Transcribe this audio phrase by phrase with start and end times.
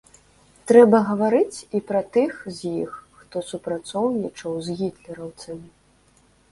[0.69, 5.69] Трэба гаварыць і пра тых з іх, хто супрацоўнічаў з гітлераўцамі.